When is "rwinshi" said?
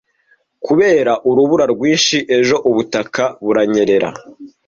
1.73-2.17